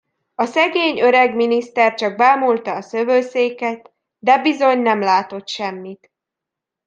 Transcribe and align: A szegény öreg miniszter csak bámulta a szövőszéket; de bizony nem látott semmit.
A 0.35 0.45
szegény 0.45 0.99
öreg 0.99 1.35
miniszter 1.35 1.93
csak 1.93 2.15
bámulta 2.17 2.75
a 2.75 2.81
szövőszéket; 2.81 3.91
de 4.19 4.41
bizony 4.41 4.79
nem 4.79 4.99
látott 4.99 5.47
semmit. 5.47 6.11